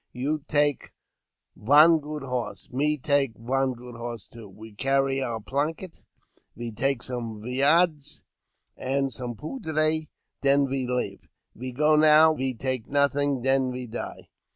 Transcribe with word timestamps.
You 0.13 0.39
take 0.47 0.93
von 1.55 1.99
good 1.99 2.23
horse, 2.23 2.71
me 2.71 2.97
take 2.97 3.33
von 3.37 3.73
good 3.73 3.93
horse 3.93 4.27
too; 4.27 4.51
ve 4.59 4.73
carry 4.73 5.21
our 5.21 5.39
planket, 5.39 6.01
ve 6.57 6.71
take 6.71 7.03
some 7.03 7.39
viande, 7.39 8.23
and 8.75 9.13
some 9.13 9.35
poudre— 9.35 10.07
den 10.41 10.67
ve 10.67 10.87
hve. 10.87 11.19
Ve 11.53 11.71
go 11.71 11.95
now— 11.95 12.33
ve 12.33 12.55
take 12.55 12.87
nothing— 12.87 13.41
den 13.43 13.71
ve 13.71 13.85
die." 13.85 14.27